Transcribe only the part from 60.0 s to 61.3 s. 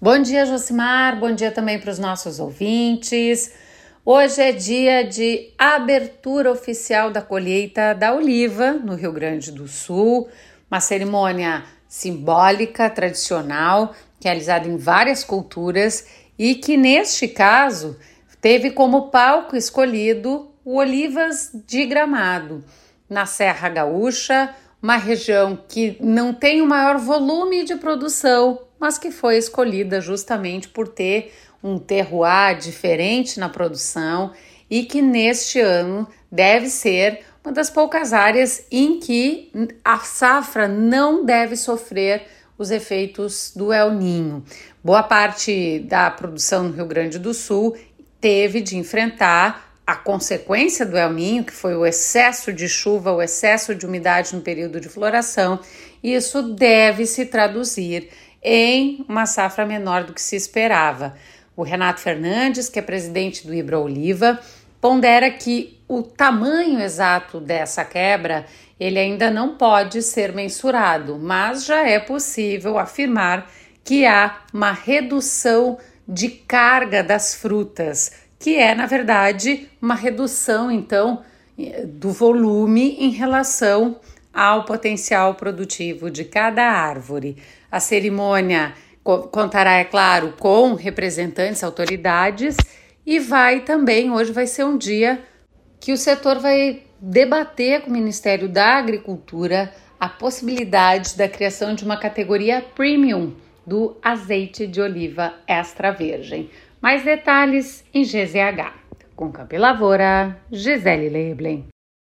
do que se esperava.